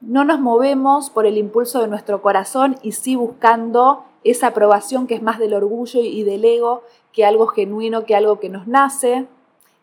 no 0.00 0.24
nos 0.24 0.40
movemos 0.40 1.10
por 1.10 1.26
el 1.26 1.38
impulso 1.38 1.80
de 1.80 1.88
nuestro 1.88 2.22
corazón 2.22 2.76
y 2.82 2.92
sí 2.92 3.16
buscando 3.16 4.04
esa 4.24 4.48
aprobación 4.48 5.06
que 5.06 5.14
es 5.14 5.22
más 5.22 5.38
del 5.38 5.54
orgullo 5.54 6.00
y 6.00 6.24
del 6.24 6.44
ego 6.44 6.82
que 7.12 7.24
algo 7.24 7.46
genuino, 7.46 8.04
que 8.04 8.14
algo 8.14 8.38
que 8.40 8.48
nos 8.48 8.66
nace. 8.66 9.26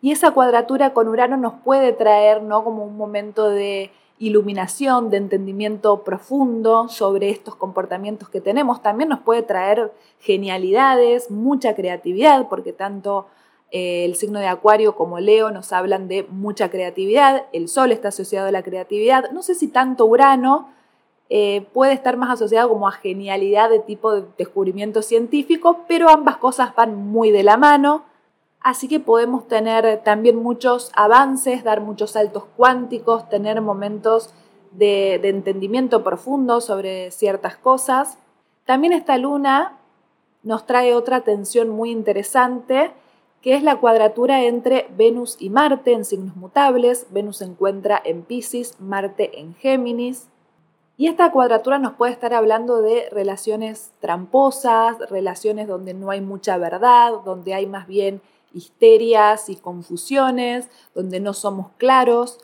Y 0.00 0.12
esa 0.12 0.30
cuadratura 0.30 0.92
con 0.92 1.08
Urano 1.08 1.36
nos 1.36 1.54
puede 1.64 1.92
traer 1.92 2.42
¿no? 2.42 2.62
como 2.62 2.84
un 2.84 2.96
momento 2.96 3.48
de 3.48 3.90
iluminación, 4.18 5.10
de 5.10 5.18
entendimiento 5.18 6.02
profundo 6.02 6.88
sobre 6.88 7.30
estos 7.30 7.54
comportamientos 7.54 8.28
que 8.28 8.40
tenemos. 8.40 8.82
También 8.82 9.08
nos 9.08 9.20
puede 9.20 9.42
traer 9.42 9.92
genialidades, 10.20 11.30
mucha 11.30 11.74
creatividad, 11.74 12.48
porque 12.48 12.72
tanto 12.72 13.26
eh, 13.70 14.04
el 14.04 14.14
signo 14.14 14.40
de 14.40 14.46
Acuario 14.46 14.96
como 14.96 15.20
Leo 15.20 15.50
nos 15.50 15.72
hablan 15.72 16.08
de 16.08 16.26
mucha 16.30 16.70
creatividad, 16.70 17.46
el 17.52 17.68
Sol 17.68 17.92
está 17.92 18.08
asociado 18.08 18.48
a 18.48 18.52
la 18.52 18.62
creatividad, 18.62 19.30
no 19.30 19.42
sé 19.42 19.54
si 19.54 19.68
tanto 19.68 20.06
Urano 20.06 20.70
eh, 21.28 21.66
puede 21.74 21.92
estar 21.92 22.16
más 22.16 22.30
asociado 22.30 22.70
como 22.70 22.88
a 22.88 22.92
genialidad 22.92 23.68
de 23.68 23.80
tipo 23.80 24.12
de 24.12 24.24
descubrimiento 24.38 25.02
científico, 25.02 25.84
pero 25.86 26.08
ambas 26.08 26.38
cosas 26.38 26.74
van 26.74 26.96
muy 26.96 27.30
de 27.30 27.42
la 27.42 27.58
mano, 27.58 28.04
así 28.68 28.86
que 28.86 29.00
podemos 29.00 29.48
tener 29.48 30.02
también 30.04 30.36
muchos 30.36 30.92
avances, 30.94 31.64
dar 31.64 31.80
muchos 31.80 32.10
saltos 32.10 32.44
cuánticos, 32.54 33.26
tener 33.30 33.62
momentos 33.62 34.34
de, 34.72 35.14
entendimiento 35.14 36.04
profundo 36.04 36.60
sobre 36.60 37.10
ciertas 37.10 37.56
cosas. 37.56 38.18
También 38.66 38.92
esta 38.92 39.16
luna 39.16 39.78
nos 40.42 40.66
trae 40.66 40.94
otra 40.94 41.22
tensión 41.22 41.70
muy 41.70 41.90
interesante, 41.90 42.92
que 43.40 43.54
es 43.54 43.62
la 43.62 43.76
cuadratura 43.76 44.42
entre 44.42 44.86
Venus 44.98 45.38
y 45.38 45.48
Marte 45.48 45.94
en 45.94 46.04
signos 46.04 46.36
mutables. 46.36 47.06
Venus 47.10 47.38
se 47.38 47.46
encuentra 47.46 47.98
en 48.04 48.20
Pisces, 48.20 48.78
Marte 48.78 49.40
en 49.40 49.54
Géminis. 49.54 50.28
Y 50.98 51.06
esta 51.06 51.32
cuadratura 51.32 51.78
nos 51.78 51.94
puede 51.94 52.12
estar 52.12 52.34
hablando 52.34 52.82
de 52.82 53.08
relaciones 53.12 53.92
tramposas, 54.00 54.98
relaciones 55.08 55.68
donde 55.68 55.94
no 55.94 56.10
hay 56.10 56.20
mucha 56.20 56.58
verdad, 56.58 57.12
donde 57.24 57.54
hay 57.54 57.66
más 57.66 57.86
bien 57.86 58.20
histerias 58.52 59.48
y 59.48 59.56
confusiones, 59.56 60.68
donde 60.94 61.20
no 61.20 61.34
somos 61.34 61.68
claros 61.76 62.38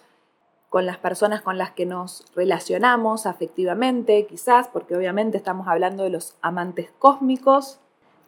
con 0.74 0.86
las 0.86 0.98
personas 0.98 1.40
con 1.40 1.56
las 1.56 1.70
que 1.70 1.86
nos 1.86 2.24
relacionamos 2.34 3.26
afectivamente, 3.26 4.26
quizás, 4.26 4.66
porque 4.66 4.96
obviamente 4.96 5.36
estamos 5.36 5.68
hablando 5.68 6.02
de 6.02 6.10
los 6.10 6.36
amantes 6.42 6.90
cósmicos. 6.98 7.78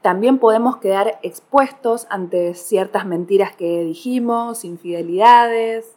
También 0.01 0.39
podemos 0.39 0.77
quedar 0.77 1.19
expuestos 1.25 2.07
ante 2.09 2.55
ciertas 2.55 3.05
mentiras 3.05 3.57
que 3.57 3.83
dijimos, 3.83 4.65
infidelidades, 4.65 5.97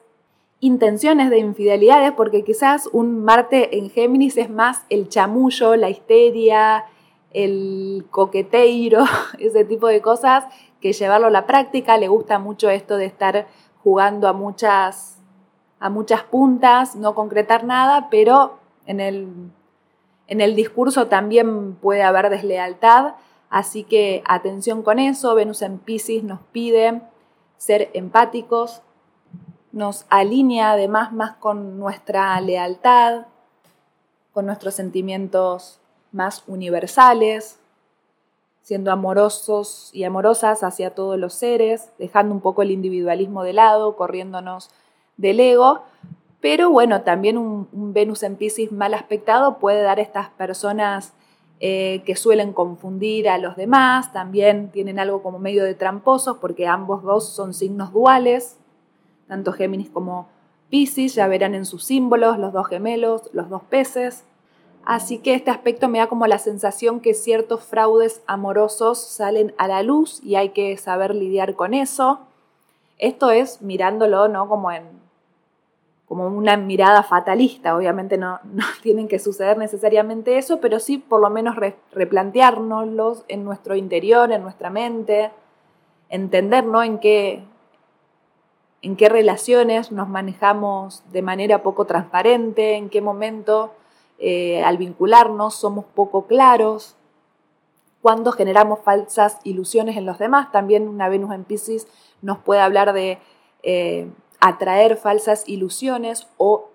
intenciones 0.59 1.29
de 1.29 1.37
infidelidades, 1.37 2.13
porque 2.13 2.43
quizás 2.43 2.89
un 2.91 3.23
Marte 3.23 3.77
en 3.77 3.91
Géminis 3.91 4.35
es 4.37 4.49
más 4.49 4.85
el 4.89 5.07
chamullo, 5.07 5.75
la 5.75 5.91
histeria, 5.91 6.85
el 7.31 8.05
coqueteiro, 8.09 9.03
ese 9.39 9.65
tipo 9.65 9.87
de 9.87 10.01
cosas, 10.01 10.45
que 10.81 10.93
llevarlo 10.93 11.27
a 11.27 11.31
la 11.31 11.45
práctica. 11.45 11.97
Le 11.97 12.07
gusta 12.07 12.39
mucho 12.39 12.69
esto 12.69 12.97
de 12.97 13.05
estar 13.05 13.47
jugando 13.83 14.27
a 14.27 14.33
muchas, 14.33 15.17
a 15.79 15.89
muchas 15.89 16.23
puntas, 16.23 16.95
no 16.95 17.15
concretar 17.15 17.63
nada, 17.63 18.09
pero 18.09 18.59
en 18.85 18.99
el, 18.99 19.27
en 20.27 20.41
el 20.41 20.55
discurso 20.55 21.07
también 21.07 21.75
puede 21.75 22.03
haber 22.03 22.29
deslealtad. 22.29 23.15
Así 23.49 23.83
que 23.83 24.23
atención 24.25 24.83
con 24.83 24.99
eso. 24.99 25.33
Venus 25.35 25.61
en 25.61 25.79
Pisces 25.79 26.23
nos 26.23 26.39
pide 26.51 27.01
ser 27.57 27.89
empáticos, 27.93 28.81
nos 29.71 30.05
alinea 30.09 30.71
además 30.71 31.11
más 31.13 31.33
con 31.37 31.77
nuestra 31.79 32.39
lealtad, 32.41 33.25
con 34.33 34.45
nuestros 34.45 34.75
sentimientos 34.75 35.79
más 36.11 36.43
universales, 36.47 37.59
siendo 38.61 38.91
amorosos 38.91 39.89
y 39.93 40.03
amorosas 40.03 40.63
hacia 40.63 40.93
todos 40.93 41.17
los 41.17 41.33
seres, 41.33 41.89
dejando 41.97 42.35
un 42.35 42.41
poco 42.41 42.61
el 42.61 42.71
individualismo 42.71 43.43
de 43.43 43.53
lado, 43.53 43.95
corriéndonos 43.95 44.69
del 45.17 45.39
ego. 45.39 45.81
Pero 46.41 46.69
bueno, 46.69 47.01
también 47.01 47.37
un, 47.37 47.67
Venus 47.93 48.23
en 48.23 48.35
Pisces 48.35 48.71
mal 48.71 48.93
aspectado 48.93 49.57
puede 49.57 49.81
dar 49.81 49.99
a 49.99 50.03
estas 50.03 50.29
personas 50.29 51.13
eh, 51.59 52.03
que 52.05 52.15
suelen 52.15 52.53
confundir 52.53 53.27
a 53.27 53.37
los 53.37 53.55
demás, 53.55 54.13
también 54.13 54.69
tienen 54.69 54.99
algo 54.99 55.21
como 55.21 55.39
medio 55.39 55.65
de 55.65 55.73
tramposos 55.73 56.37
porque 56.37 56.67
ambos 56.67 57.03
dos 57.03 57.27
son 57.27 57.53
signos 57.53 57.91
duales, 57.91 58.57
tanto 59.27 59.51
Géminis 59.51 59.89
como 59.89 60.29
Pisces, 60.69 61.15
ya 61.15 61.27
verán 61.27 61.55
en 61.55 61.65
sus 61.65 61.83
símbolos 61.83 62.37
los 62.37 62.53
dos 62.53 62.67
gemelos, 62.67 63.29
los 63.33 63.49
dos 63.49 63.63
peces. 63.63 64.23
Así 64.89 65.19
que 65.19 65.35
este 65.35 65.51
aspecto 65.51 65.87
me 65.87 65.99
da 65.99 66.07
como 66.07 66.25
la 66.25 66.39
sensación 66.39 66.99
que 66.99 67.13
ciertos 67.13 67.63
fraudes 67.63 68.23
amorosos 68.25 68.97
salen 68.97 69.53
a 69.59 69.67
la 69.67 69.83
luz 69.83 70.19
y 70.23 70.33
hay 70.33 70.49
que 70.49 70.75
saber 70.77 71.13
lidiar 71.13 71.53
con 71.53 71.75
eso. 71.75 72.21
Esto 72.97 73.29
es 73.29 73.61
mirándolo, 73.61 74.27
¿no? 74.29 74.49
Como 74.49 74.71
en 74.71 74.85
como 76.07 76.25
una 76.25 76.57
mirada 76.57 77.03
fatalista. 77.03 77.77
Obviamente 77.77 78.17
no, 78.17 78.39
no 78.45 78.63
tienen 78.81 79.07
que 79.07 79.19
suceder 79.19 79.59
necesariamente 79.59 80.39
eso, 80.39 80.59
pero 80.59 80.79
sí 80.79 80.97
por 80.97 81.21
lo 81.21 81.29
menos 81.29 81.55
replanteárnoslos 81.91 83.25
en 83.27 83.43
nuestro 83.43 83.75
interior, 83.75 84.31
en 84.31 84.41
nuestra 84.41 84.71
mente, 84.71 85.29
entender 86.09 86.65
¿no? 86.65 86.81
en 86.81 86.97
qué, 86.97 87.43
en 88.81 88.95
qué 88.95 89.07
relaciones 89.07 89.91
nos 89.91 90.09
manejamos 90.09 91.03
de 91.11 91.21
manera 91.21 91.61
poco 91.61 91.85
transparente, 91.85 92.73
en 92.73 92.89
qué 92.89 93.01
momento 93.01 93.75
eh, 94.19 94.63
al 94.63 94.77
vincularnos 94.77 95.55
somos 95.55 95.85
poco 95.85 96.27
claros, 96.27 96.95
cuando 98.01 98.31
generamos 98.31 98.79
falsas 98.79 99.39
ilusiones 99.43 99.97
en 99.97 100.05
los 100.05 100.19
demás. 100.19 100.51
También 100.51 100.87
una 100.87 101.09
Venus 101.09 101.33
en 101.33 101.43
Pisces 101.43 101.87
nos 102.21 102.37
puede 102.39 102.61
hablar 102.61 102.93
de 102.93 103.19
eh, 103.63 104.09
atraer 104.39 104.97
falsas 104.97 105.47
ilusiones 105.47 106.27
o 106.37 106.69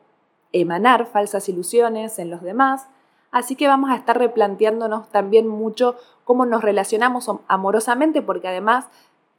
emanar 0.53 1.07
falsas 1.07 1.49
ilusiones 1.49 2.19
en 2.19 2.31
los 2.31 2.43
demás. 2.43 2.89
Así 3.31 3.57
que 3.57 3.67
vamos 3.67 3.91
a 3.91 3.97
estar 3.97 4.17
replanteándonos 4.17 5.11
también 5.11 5.49
mucho 5.49 5.97
cómo 6.25 6.47
nos 6.47 6.63
relacionamos 6.63 7.29
amorosamente, 7.49 8.23
porque 8.23 8.49
además 8.49 8.87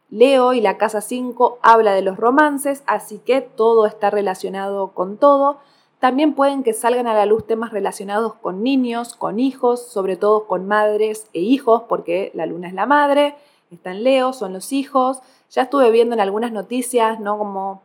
Leo 0.09 0.53
y 0.53 0.61
la 0.61 0.77
casa 0.77 1.01
5 1.01 1.59
habla 1.61 1.93
de 1.93 2.01
los 2.01 2.17
romances, 2.17 2.83
así 2.85 3.19
que 3.19 3.41
todo 3.41 3.85
está 3.85 4.09
relacionado 4.09 4.91
con 4.91 5.17
todo. 5.17 5.59
También 6.05 6.35
pueden 6.35 6.61
que 6.61 6.73
salgan 6.73 7.07
a 7.07 7.15
la 7.15 7.25
luz 7.25 7.47
temas 7.47 7.71
relacionados 7.71 8.35
con 8.35 8.61
niños, 8.61 9.15
con 9.15 9.39
hijos, 9.39 9.87
sobre 9.87 10.17
todo 10.17 10.45
con 10.45 10.67
madres 10.67 11.25
e 11.33 11.39
hijos, 11.39 11.81
porque 11.89 12.29
la 12.35 12.45
luna 12.45 12.67
es 12.67 12.75
la 12.75 12.85
madre, 12.85 13.35
está 13.71 13.89
en 13.89 14.03
Leo, 14.03 14.31
son 14.31 14.53
los 14.53 14.71
hijos. 14.71 15.21
Ya 15.49 15.63
estuve 15.63 15.89
viendo 15.89 16.13
en 16.13 16.21
algunas 16.21 16.51
noticias, 16.51 17.19
¿no? 17.19 17.39
Como 17.39 17.81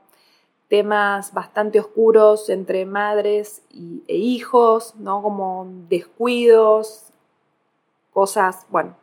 temas 0.68 1.32
bastante 1.32 1.80
oscuros 1.80 2.50
entre 2.50 2.84
madres 2.84 3.62
e 4.06 4.16
hijos, 4.16 4.94
¿no? 4.96 5.22
Como 5.22 5.66
descuidos, 5.88 7.04
cosas, 8.12 8.66
bueno, 8.68 8.96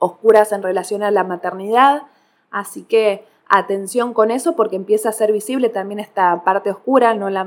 oscuras 0.00 0.50
en 0.50 0.64
relación 0.64 1.04
a 1.04 1.12
la 1.12 1.22
maternidad. 1.22 2.02
Así 2.50 2.82
que 2.82 3.24
atención 3.48 4.12
con 4.12 4.30
eso 4.30 4.56
porque 4.56 4.76
empieza 4.76 5.08
a 5.08 5.12
ser 5.12 5.32
visible 5.32 5.68
también 5.68 6.00
esta 6.00 6.42
parte 6.44 6.70
oscura, 6.70 7.14
¿no? 7.14 7.30
la, 7.30 7.44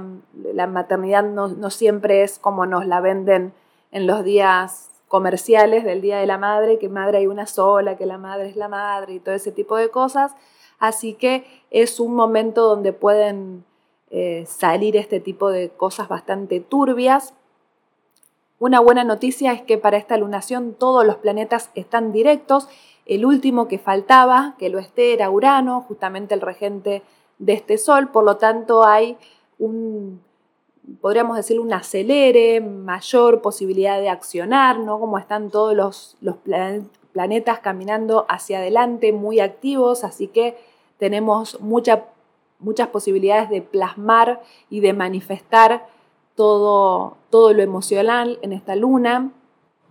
maternidad 0.67 1.23
no, 1.23 1.69
siempre 1.69 2.23
es 2.23 2.39
como 2.39 2.65
nos 2.65 2.85
la 2.85 3.01
venden 3.01 3.53
en 3.91 4.07
los 4.07 4.23
días 4.23 4.89
comerciales 5.07 5.83
del 5.83 6.01
Día 6.01 6.19
de 6.19 6.27
la 6.27 6.37
Madre, 6.37 6.77
que 6.77 6.87
madre 6.87 7.17
hay 7.17 7.27
una 7.27 7.47
sola, 7.47 7.97
que 7.97 8.05
la 8.05 8.17
madre 8.17 8.49
es 8.49 8.55
la 8.55 8.67
madre 8.67 9.15
y 9.15 9.19
todo 9.19 9.35
ese 9.35 9.51
tipo 9.51 9.75
de 9.75 9.89
cosas. 9.89 10.35
Así 10.77 11.15
que 11.15 11.45
es 11.71 11.99
un 11.99 12.15
momento 12.15 12.63
donde 12.63 12.93
pueden 12.93 13.65
eh, 14.11 14.45
salir 14.47 14.95
este 14.95 15.19
tipo 15.19 15.49
de 15.49 15.69
cosas 15.69 16.07
bastante 16.07 16.59
turbias. 16.59 17.33
Una 18.59 18.81
buena 18.81 19.05
noticia 19.05 19.53
es 19.53 19.61
que 19.61 19.77
para 19.77 19.97
esta 19.97 20.17
lunación 20.17 20.75
todos 20.77 21.05
los 21.05 21.15
planetas 21.15 21.71
están 21.75 22.11
directos. 22.11 22.67
El 23.05 23.25
último 23.25 23.69
que 23.69 23.79
faltaba, 23.79 24.55
que 24.59 24.69
lo 24.69 24.79
esté, 24.79 25.13
era 25.13 25.29
Urano, 25.29 25.81
justamente 25.81 26.35
el 26.35 26.41
regente 26.41 27.01
de 27.39 27.53
este 27.53 27.77
Sol, 27.77 28.09
por 28.09 28.25
lo 28.25 28.35
tanto 28.35 28.83
hay 28.83 29.17
un, 29.57 30.21
podríamos 31.01 31.37
decir, 31.37 31.59
un 31.59 31.71
acelere, 31.71 32.59
mayor 32.59 33.41
posibilidad 33.41 33.99
de 33.99 34.09
accionar, 34.09 34.79
¿no? 34.79 34.99
Como 34.99 35.17
están 35.17 35.49
todos 35.49 35.73
los, 35.73 36.17
los 36.19 36.35
planetas 37.13 37.59
caminando 37.59 38.25
hacia 38.27 38.59
adelante, 38.59 39.13
muy 39.13 39.39
activos, 39.39 40.03
así 40.03 40.27
que 40.27 40.57
tenemos 40.97 41.61
muchas 41.61 42.01
posibilidades 42.91 43.49
de 43.49 43.61
plasmar 43.61 44.41
y 44.69 44.81
de 44.81 44.91
manifestar 44.91 45.87
todo, 46.39 47.17
todo 47.29 47.51
lo 47.51 47.61
emocional 47.61 48.39
en 48.41 48.53
esta 48.53 48.73
luna. 48.77 49.31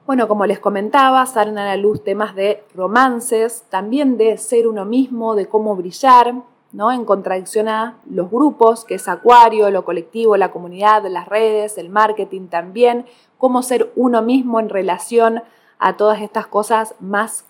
Bueno, 0.07 0.29
como 0.29 0.47
les 0.47 0.59
comentaba, 0.59 1.27
salen 1.27 1.59
a 1.59 1.67
la 1.67 1.77
luz 1.77 2.03
temas 2.03 2.35
de 2.35 2.65
romances, 2.75 3.65
también 3.69 4.17
de 4.17 4.39
ser 4.39 4.67
uno 4.67 4.87
mismo, 4.87 5.35
de 5.35 5.47
cómo 5.47 5.77
brillar, 5.77 6.37
¿no? 6.73 6.91
En 6.91 7.05
contradicción 7.05 7.69
a 7.69 7.99
los 8.09 8.31
grupos, 8.31 8.87
que 8.87 8.95
es 8.95 9.09
Acuario, 9.09 9.71
lo 9.71 9.85
colectivo, 9.85 10.39
la 10.39 10.51
comunidad, 10.51 11.05
las 11.11 11.29
redes, 11.29 11.77
el 11.77 11.91
marketing 11.91 12.47
también, 12.47 13.05
cómo 13.37 13.63
ser 13.63 13.93
uno 13.95 14.23
mismo 14.23 14.59
en 14.59 14.71
relación 14.71 15.43
a 15.79 15.99
todas 15.99 16.23
estas 16.23 16.47
cosas 16.47 16.95
más 16.99 17.45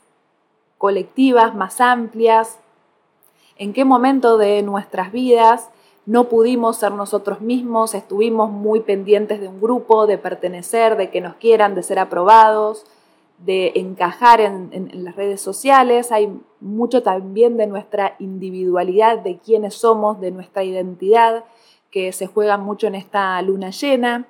colectivas, 0.76 1.54
más 1.54 1.80
amplias, 1.80 2.58
en 3.58 3.72
qué 3.74 3.84
momento 3.84 4.38
de 4.38 4.60
nuestras 4.64 5.12
vidas 5.12 5.70
no 6.08 6.30
pudimos 6.30 6.78
ser 6.78 6.92
nosotros 6.92 7.42
mismos, 7.42 7.94
estuvimos 7.94 8.50
muy 8.50 8.80
pendientes 8.80 9.42
de 9.42 9.48
un 9.48 9.60
grupo, 9.60 10.06
de 10.06 10.16
pertenecer, 10.16 10.96
de 10.96 11.10
que 11.10 11.20
nos 11.20 11.34
quieran, 11.34 11.74
de 11.74 11.82
ser 11.82 11.98
aprobados, 11.98 12.86
de 13.36 13.72
encajar 13.74 14.40
en, 14.40 15.04
las 15.04 15.16
redes 15.16 15.42
sociales. 15.42 16.10
Hay 16.10 16.34
mucho 16.60 17.02
también 17.02 17.58
de 17.58 17.66
nuestra 17.66 18.16
individualidad, 18.20 19.18
de 19.18 19.36
quiénes 19.36 19.74
somos, 19.74 20.18
de 20.18 20.30
nuestra 20.30 20.64
identidad, 20.64 21.44
que 21.90 22.10
se 22.12 22.26
juega 22.26 22.56
mucho 22.56 22.86
en 22.86 22.94
esta 22.94 23.42
luna 23.42 23.68
llena. 23.68 24.26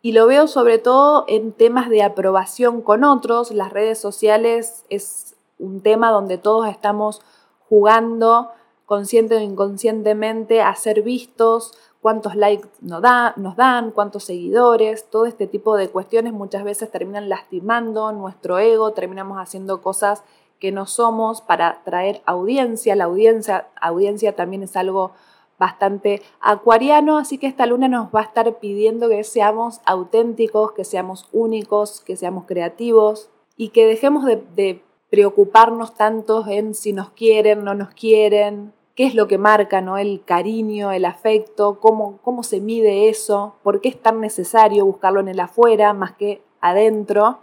Y 0.00 0.12
lo 0.12 0.26
veo 0.28 0.48
sobre 0.48 0.78
todo 0.78 1.26
en 1.28 1.52
temas 1.52 1.90
de 1.90 2.04
aprobación 2.04 2.80
con 2.80 3.04
otros. 3.04 3.50
Las 3.50 3.70
redes 3.70 3.98
sociales 3.98 4.86
es 4.88 5.36
un 5.58 5.82
tema 5.82 6.10
donde 6.10 6.38
todos 6.38 6.66
estamos 6.68 7.20
jugando 7.68 8.48
consciente 8.88 9.36
o 9.36 9.40
inconscientemente 9.40 10.62
a 10.62 10.74
ser 10.74 11.02
vistos, 11.02 11.76
cuántos 12.00 12.34
likes 12.34 12.70
nos, 12.80 13.02
nos 13.36 13.54
dan, 13.54 13.90
cuántos 13.90 14.24
seguidores, 14.24 15.10
todo 15.10 15.26
este 15.26 15.46
tipo 15.46 15.76
de 15.76 15.90
cuestiones 15.90 16.32
muchas 16.32 16.64
veces 16.64 16.90
terminan 16.90 17.28
lastimando 17.28 18.10
nuestro 18.12 18.58
ego, 18.58 18.94
terminamos 18.94 19.36
haciendo 19.36 19.82
cosas 19.82 20.24
que 20.58 20.72
no 20.72 20.86
somos 20.86 21.42
para 21.42 21.82
traer 21.84 22.22
audiencia. 22.24 22.96
La 22.96 23.04
audiencia, 23.04 23.68
audiencia 23.78 24.34
también 24.34 24.62
es 24.62 24.74
algo 24.74 25.12
bastante 25.58 26.22
acuariano, 26.40 27.18
así 27.18 27.36
que 27.36 27.46
esta 27.46 27.66
luna 27.66 27.88
nos 27.88 28.06
va 28.06 28.20
a 28.20 28.24
estar 28.24 28.58
pidiendo 28.58 29.10
que 29.10 29.22
seamos 29.22 29.82
auténticos, 29.84 30.72
que 30.72 30.86
seamos 30.86 31.28
únicos, 31.30 32.00
que 32.00 32.16
seamos 32.16 32.46
creativos 32.46 33.28
y 33.54 33.68
que 33.68 33.86
dejemos 33.86 34.24
de, 34.24 34.82
preocuparnos 35.10 35.94
tanto 35.94 36.46
en 36.46 36.74
si 36.74 36.92
nos 36.92 37.10
quieren, 37.10 37.64
no 37.64 37.74
nos 37.74 37.94
quieren, 37.94 38.74
qué 38.98 39.06
es 39.06 39.14
lo 39.14 39.28
que 39.28 39.38
marca 39.38 39.80
¿no? 39.80 39.96
el 39.96 40.24
cariño, 40.24 40.90
el 40.90 41.04
afecto, 41.04 41.78
cómo, 41.78 42.18
cómo 42.24 42.42
se 42.42 42.60
mide 42.60 43.08
eso, 43.08 43.54
por 43.62 43.80
qué 43.80 43.90
es 43.90 44.02
tan 44.02 44.20
necesario 44.20 44.84
buscarlo 44.84 45.20
en 45.20 45.28
el 45.28 45.38
afuera 45.38 45.92
más 45.92 46.16
que 46.16 46.42
adentro. 46.60 47.38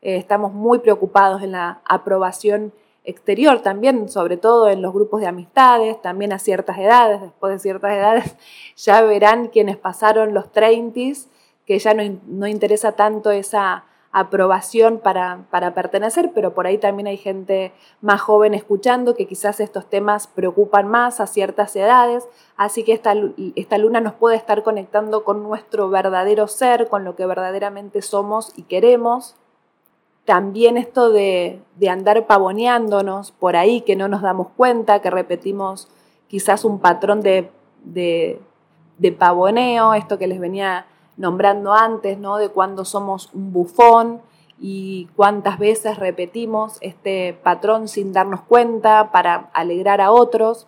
Eh, 0.00 0.16
estamos 0.16 0.54
muy 0.54 0.78
preocupados 0.78 1.42
en 1.42 1.52
la 1.52 1.82
aprobación 1.84 2.72
exterior 3.04 3.60
también, 3.60 4.08
sobre 4.08 4.38
todo 4.38 4.70
en 4.70 4.80
los 4.80 4.94
grupos 4.94 5.20
de 5.20 5.26
amistades, 5.26 6.00
también 6.00 6.32
a 6.32 6.38
ciertas 6.38 6.78
edades, 6.78 7.20
después 7.20 7.52
de 7.52 7.58
ciertas 7.58 7.92
edades, 7.92 8.36
ya 8.78 9.02
verán 9.02 9.48
quienes 9.48 9.76
pasaron 9.76 10.32
los 10.32 10.52
30 10.52 11.20
que 11.66 11.78
ya 11.80 11.92
no, 11.92 12.46
interesa 12.46 12.92
tanto 12.92 13.30
esa 13.30 13.84
aprobación 14.14 15.00
para, 15.00 15.44
para, 15.50 15.74
pertenecer, 15.74 16.30
pero 16.32 16.54
por 16.54 16.68
ahí 16.68 16.78
también 16.78 17.08
hay 17.08 17.16
gente 17.16 17.72
más 18.00 18.20
joven 18.20 18.54
escuchando 18.54 19.16
que 19.16 19.26
quizás 19.26 19.58
estos 19.58 19.90
temas 19.90 20.28
preocupan 20.28 20.86
más 20.86 21.18
a 21.18 21.26
ciertas 21.26 21.74
edades, 21.74 22.28
así 22.56 22.84
que 22.84 22.92
esta, 22.92 23.12
esta 23.56 23.76
luna 23.76 24.00
nos 24.00 24.14
puede 24.14 24.36
estar 24.36 24.62
conectando 24.62 25.24
con 25.24 25.42
nuestro 25.42 25.90
verdadero 25.90 26.46
ser, 26.46 26.86
con 26.86 27.02
lo 27.02 27.16
que 27.16 27.26
verdaderamente 27.26 28.02
somos 28.02 28.52
y 28.56 28.62
queremos. 28.62 29.34
También 30.24 30.76
esto 30.76 31.10
de, 31.10 31.60
andar 31.90 32.28
pavoneándonos 32.28 33.32
por 33.32 33.56
ahí, 33.56 33.80
que 33.80 33.96
no 33.96 34.06
nos 34.06 34.22
damos 34.22 34.46
cuenta, 34.56 35.02
que 35.02 35.10
repetimos 35.10 35.88
quizás 36.28 36.64
un 36.64 36.78
patrón 36.78 37.20
de, 37.20 37.50
de, 37.82 38.40
pavoneo, 39.18 39.92
esto 39.94 40.18
que 40.18 40.28
les 40.28 40.38
venía 40.38 40.86
nombrando 41.16 41.72
antes, 41.72 42.18
¿no? 42.18 42.36
De 42.38 42.48
cuando 42.48 42.84
somos 42.84 43.30
un 43.34 43.52
bufón 43.52 44.22
y 44.60 45.08
cuántas 45.16 45.58
veces 45.58 45.98
repetimos 45.98 46.78
este 46.80 47.38
patrón 47.42 47.88
sin 47.88 48.12
darnos 48.12 48.42
cuenta 48.42 49.10
para 49.12 49.50
alegrar 49.52 50.00
a 50.00 50.10
otros. 50.10 50.66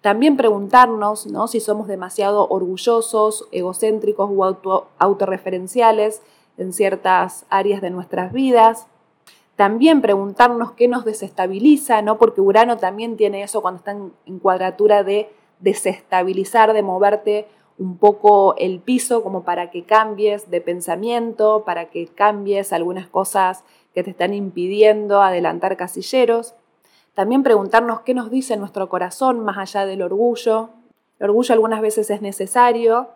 También 0.00 0.36
preguntarnos 0.36 1.26
¿no? 1.26 1.48
si 1.48 1.58
somos 1.58 1.88
demasiado 1.88 2.46
orgullosos, 2.48 3.48
egocéntricos 3.50 4.30
o 4.32 4.44
auto, 4.44 4.86
autorreferenciales 4.98 6.22
en 6.58 6.72
ciertas 6.72 7.44
áreas 7.50 7.80
de 7.80 7.90
nuestras 7.90 8.32
vidas. 8.32 8.86
También 9.56 10.02
preguntarnos 10.02 10.72
qué 10.72 10.86
nos 10.86 11.04
desestabiliza, 11.04 12.02
¿no? 12.02 12.18
Porque 12.18 12.40
Urano 12.40 12.76
también 12.76 13.16
tiene 13.16 13.42
eso 13.42 13.62
cuando 13.62 13.78
está 13.78 13.92
en, 13.92 14.38
cuadratura 14.38 15.02
de 15.02 15.30
desestabilizar, 15.60 16.74
de 16.74 16.82
moverte 16.82 17.48
un 17.78 17.98
poco 17.98 18.54
el 18.56 18.80
piso 18.80 19.22
como 19.22 19.44
para 19.44 19.70
que 19.70 19.84
cambies 19.84 20.50
de 20.50 20.60
pensamiento, 20.60 21.64
para 21.64 21.86
que 21.90 22.06
cambies 22.06 22.72
algunas 22.72 23.06
cosas 23.08 23.64
que 23.94 24.02
te 24.02 24.10
están 24.10 24.34
impidiendo 24.34 25.22
adelantar 25.22 25.76
casilleros. 25.76 26.54
También 27.14 27.42
preguntarnos 27.42 28.00
qué 28.00 28.14
nos 28.14 28.30
dice 28.30 28.56
nuestro 28.56 28.88
corazón 28.88 29.40
más 29.40 29.58
allá 29.58 29.86
del 29.86 30.02
orgullo. 30.02 30.70
El 31.18 31.30
orgullo 31.30 31.52
algunas 31.54 31.80
veces 31.80 32.10
es 32.10 32.22
necesario, 32.22 33.08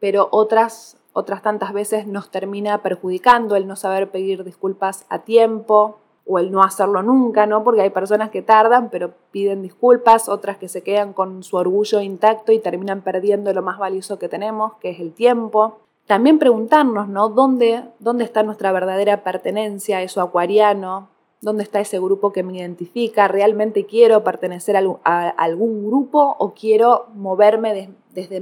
pero 0.00 0.28
otras 0.32 0.96
otras 1.12 1.42
tantas 1.42 1.72
veces 1.72 2.06
nos 2.06 2.30
termina 2.30 2.82
perjudicando 2.82 3.56
el 3.56 3.66
no 3.66 3.74
saber 3.74 4.10
pedir 4.10 4.44
disculpas 4.44 5.04
a 5.08 5.20
tiempo 5.20 5.98
o 6.28 6.38
el 6.38 6.52
no 6.52 6.62
hacerlo 6.62 7.02
nunca, 7.02 7.46
¿no? 7.46 7.64
Porque 7.64 7.80
hay 7.80 7.90
personas 7.90 8.30
que 8.30 8.42
tardan 8.42 8.90
pero 8.90 9.14
piden 9.32 9.62
disculpas, 9.62 10.28
otras 10.28 10.58
que 10.58 10.68
se 10.68 10.82
quedan 10.82 11.14
con 11.14 11.42
su 11.42 11.56
orgullo 11.56 12.00
intacto 12.00 12.52
y 12.52 12.58
terminan 12.58 13.00
perdiendo 13.00 13.52
lo 13.54 13.62
más 13.62 13.78
valioso 13.78 14.18
que 14.18 14.28
tenemos, 14.28 14.74
que 14.74 14.90
es 14.90 15.00
el 15.00 15.12
tiempo. 15.14 15.78
También 16.06 16.38
preguntarnos, 16.38 17.08
¿no? 17.08 17.30
¿Dónde, 17.30 17.82
dónde 17.98 18.24
está 18.24 18.42
nuestra 18.42 18.72
verdadera 18.72 19.24
pertenencia, 19.24 20.02
eso 20.02 20.20
acuariano? 20.20 21.08
¿Dónde 21.40 21.62
está 21.62 21.80
ese 21.80 21.98
grupo 21.98 22.32
que 22.32 22.42
me 22.42 22.58
identifica? 22.58 23.28
¿Realmente 23.28 23.86
quiero 23.86 24.22
pertenecer 24.22 24.76
a, 24.76 25.28
algún 25.30 25.86
grupo 25.86 26.36
o 26.38 26.52
quiero 26.52 27.06
moverme 27.14 27.90
desde 28.10 28.40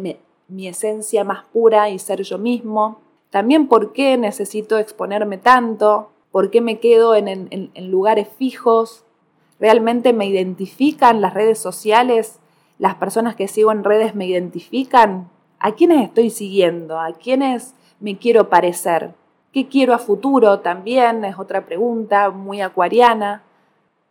mi 0.49 0.69
esencia 0.69 1.23
más 1.23 1.45
pura 1.53 1.89
y 1.91 1.99
ser 1.99 2.23
yo 2.23 2.39
mismo. 2.39 3.01
También 3.31 3.69
por 3.69 3.93
qué 3.93 4.17
necesito 4.17 4.79
exponerme 4.79 5.37
tanto, 5.39 6.11
por 6.31 6.51
qué 6.51 6.61
me 6.61 6.81
quedo 6.81 7.15
en, 7.15 7.71
lugares 7.91 8.29
fijos. 8.39 9.05
¿Realmente 9.59 10.13
me 10.13 10.27
identifican 10.27 11.21
las 11.21 11.35
redes 11.35 11.59
sociales? 11.59 12.39
¿Las 12.79 12.97
personas 12.97 13.37
que 13.37 13.49
sigo 13.49 13.73
en 13.73 13.85
redes 13.85 14.15
me 14.15 14.27
identifican? 14.27 15.31
¿A 15.59 15.73
quiénes 15.73 16.05
estoy 16.05 16.31
siguiendo? 16.31 17.01
¿A 17.01 17.13
quiénes 17.13 17.75
me 18.01 18.19
quiero 18.19 18.51
parecer? 18.51 19.15
¿Qué 19.53 19.69
quiero 19.69 19.95
a 19.95 19.99
futuro? 19.99 20.61
También 20.61 21.25
es 21.25 21.39
otra 21.39 21.65
pregunta 21.65 22.31
muy 22.31 22.61
acuariana. 22.61 23.43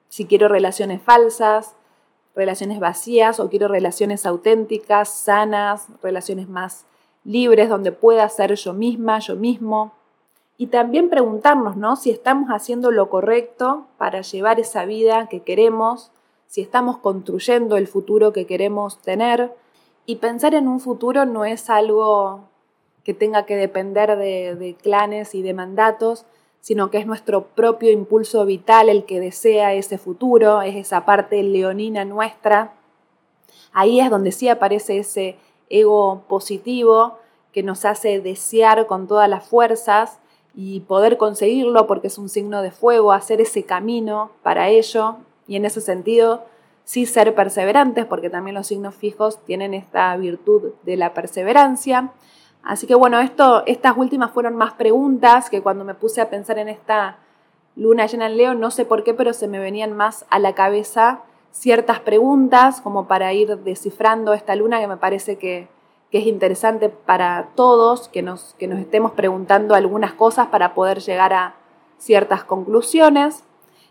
Si 0.09 0.25
quiero 0.25 0.47
relaciones 0.47 1.01
falsas, 1.01 1.75
relaciones 2.35 2.79
vacías 2.79 3.39
o 3.39 3.49
quiero 3.49 3.67
relaciones 3.67 4.25
auténticas, 4.25 5.09
sanas, 5.09 5.87
relaciones 6.01 6.49
más 6.49 6.85
libres 7.23 7.69
donde 7.69 7.91
pueda 7.91 8.27
ser 8.29 8.55
yo 8.55 8.73
misma, 8.73 9.19
yo 9.19 9.35
mismo. 9.35 9.93
Y 10.57 10.67
también 10.67 11.09
preguntarnos, 11.09 11.75
¿no? 11.75 11.95
Si 11.95 12.11
estamos 12.11 12.49
haciendo 12.49 12.91
lo 12.91 13.09
correcto 13.09 13.87
para 13.97 14.21
llevar 14.21 14.59
esa 14.59 14.85
vida 14.85 15.27
que 15.27 15.41
queremos, 15.41 16.11
si 16.47 16.61
estamos 16.61 16.97
construyendo 16.99 17.75
el 17.75 17.87
futuro 17.87 18.31
que 18.31 18.45
queremos 18.45 19.01
tener. 19.01 19.53
Y 20.05 20.17
pensar 20.17 20.53
en 20.53 20.67
un 20.67 20.79
futuro 20.79 21.25
no 21.25 21.43
es 21.43 21.69
algo 21.69 22.47
que 23.03 23.13
tenga 23.13 23.45
que 23.45 23.55
depender 23.57 24.17
de, 24.17 24.55
de 24.55 24.75
clanes 24.75 25.35
y 25.35 25.41
de 25.41 25.53
mandatos, 25.53 26.25
sino 26.61 26.89
que 26.89 26.97
es 26.99 27.05
nuestro 27.05 27.47
propio 27.47 27.91
impulso 27.91 28.45
vital 28.45 28.89
el 28.89 29.05
que 29.05 29.19
desea 29.19 29.73
ese 29.73 29.97
futuro, 29.97 30.61
es 30.61 30.75
esa 30.75 31.05
parte 31.05 31.43
leonina 31.43 32.05
nuestra. 32.05 32.73
Ahí 33.73 33.99
es 33.99 34.09
donde 34.09 34.31
sí 34.31 34.47
aparece 34.47 34.99
ese 34.99 35.37
ego 35.69 36.23
positivo 36.27 37.17
que 37.51 37.61
nos 37.61 37.85
hace 37.85 38.21
desear 38.21 38.87
con 38.87 39.07
todas 39.07 39.29
las 39.29 39.47
fuerzas 39.47 40.19
y 40.55 40.79
poder 40.81 41.17
conseguirlo 41.17 41.85
porque 41.85 42.07
es 42.07 42.17
un 42.17 42.29
signo 42.29 42.61
de 42.61 42.71
fuego, 42.71 43.11
hacer 43.11 43.41
ese 43.41 43.63
camino 43.63 44.31
para 44.41 44.69
ello 44.69 45.17
y 45.47 45.57
en 45.57 45.65
ese 45.65 45.81
sentido 45.81 46.45
sí 46.85 47.05
ser 47.05 47.35
perseverantes 47.35 48.05
porque 48.05 48.29
también 48.29 48.55
los 48.55 48.67
signos 48.67 48.95
fijos 48.95 49.43
tienen 49.43 49.73
esta 49.73 50.15
virtud 50.15 50.71
de 50.83 50.95
la 50.95 51.13
perseverancia. 51.13 52.11
Así 52.63 52.87
que 52.87 52.95
bueno, 52.95 53.19
esto, 53.19 53.63
estas 53.65 53.97
últimas 53.97 54.31
fueron 54.31 54.55
más 54.55 54.73
preguntas 54.73 55.49
que 55.49 55.61
cuando 55.61 55.83
me 55.83 55.93
puse 55.93 56.21
a 56.21 56.29
pensar 56.29 56.57
en 56.57 56.69
esta 56.69 57.17
luna 57.75 58.05
llena 58.05 58.27
en 58.27 58.37
Leo, 58.37 58.53
no 58.53 58.71
sé 58.71 58.85
por 58.85 59.03
qué, 59.03 59.13
pero 59.13 59.33
se 59.33 59.47
me 59.47 59.59
venían 59.59 59.93
más 59.93 60.25
a 60.29 60.39
la 60.39 60.55
cabeza 60.55 61.21
ciertas 61.51 61.99
preguntas 61.99 62.81
como 62.81 63.07
para 63.07 63.33
ir 63.33 63.57
descifrando 63.59 64.33
esta 64.33 64.55
luna 64.55 64.79
que 64.79 64.87
me 64.87 64.97
parece 64.97 65.37
que, 65.37 65.67
es 66.17 66.27
interesante 66.27 66.89
para 66.89 67.49
todos, 67.55 68.07
que 68.07 68.21
nos, 68.21 68.55
que 68.57 68.67
nos 68.67 68.79
estemos 68.79 69.11
preguntando 69.11 69.75
algunas 69.75 70.13
cosas 70.13 70.47
para 70.47 70.73
poder 70.73 70.99
llegar 70.99 71.33
a 71.33 71.55
ciertas 71.97 72.43
conclusiones. 72.43 73.43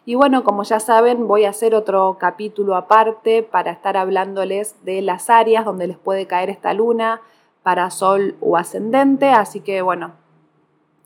Y 0.06 0.14
bueno, 0.16 0.44
como 0.44 0.62
ya 0.62 0.80
saben, 0.80 1.26
voy 1.26 1.44
a 1.44 1.50
hacer 1.50 1.74
otro 1.74 2.18
capítulo 2.18 2.76
aparte 2.76 3.42
para 3.42 3.70
estar 3.70 3.96
hablándoles 3.96 4.76
de 4.84 5.02
las 5.02 5.30
áreas 5.30 5.64
donde 5.64 5.86
les 5.86 5.98
puede 5.98 6.26
caer 6.26 6.50
esta 6.50 6.74
luna, 6.74 7.20
para 7.64 7.90
Sol 7.90 8.36
o 8.40 8.56
ascendente, 8.56 9.30
así 9.30 9.60
que 9.60 9.82
bueno, 9.82 10.12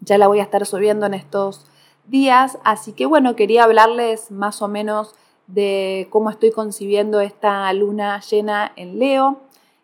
ya 0.01 0.19
la 0.19 0.27
voy 0.27 0.41
a 0.41 0.43
estar 0.43 0.67
subiendo 0.67 1.07
en 1.07 1.15
estos 1.15 1.67
días, 2.07 2.59
así 2.65 2.93
que 2.93 3.07
bueno, 3.07 3.37
quería 3.37 3.65
hablarles 3.65 4.31
más 4.31 4.61
o 4.61 4.69
menos 4.69 5.15
de 5.47 6.09
cómo 6.11 6.31
estoy 6.31 6.51
concibiendo 6.51 7.21
esta 7.21 7.73
luna 7.73 8.21
llena 8.21 8.73
en 8.77 8.99
Leo. 8.99 9.41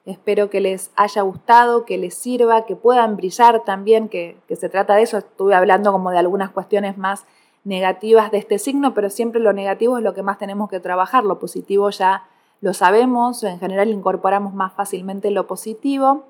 Espero 0.07 0.51
que 0.51 0.61
les 0.61 0.90
haya 0.97 1.23
gustado, 1.23 1.85
que 1.85 1.97
les 1.97 2.14
sirva, 2.14 2.67
que 2.67 2.77
puedan 2.77 3.17
brillar 3.17 3.64
también, 3.64 4.09
que, 4.09 4.37
que 4.47 4.57
se 4.57 4.69
trata 4.69 4.97
de 4.97 5.03
eso. 5.03 5.17
Estuve 5.17 5.55
hablando 5.55 5.93
como 5.93 6.11
de 6.11 6.19
algunas 6.19 6.51
cuestiones 6.51 6.99
más 6.99 7.25
negativas 7.64 8.31
de 8.31 8.38
este 8.38 8.59
signo, 8.59 8.93
pero 8.93 9.09
siempre 9.09 9.40
lo 9.40 9.53
negativo 9.53 9.97
es 9.97 10.05
lo 10.05 10.12
que 10.12 10.23
más 10.23 10.38
tenemos 10.38 10.69
que 10.69 10.81
trabajar. 10.81 11.25
Lo 11.25 11.38
positivo 11.38 11.88
ya 11.90 12.25
lo 12.61 12.75
sabemos, 12.75 13.43
en 13.45 13.59
general 13.59 13.88
incorporamos 13.88 14.55
más 14.55 14.73
fácilmente 14.75 15.31
lo 15.31 15.47
positivo. 15.47 16.25